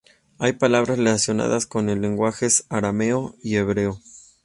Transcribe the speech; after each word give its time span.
Hay 0.39 0.53
palabras 0.53 0.97
relacionadas 0.97 1.69
en 1.75 1.85
los 1.85 1.97
lenguajes 1.99 2.65
arameo 2.69 3.35
y 3.43 3.57
hebreo. 3.57 4.01